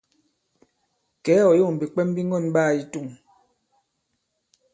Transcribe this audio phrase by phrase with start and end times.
[1.23, 3.07] Kɛ̌, ɔ̀ yȏŋ bìkwɛm bi ŋgɔ̑n ɓaā i tȗŋ.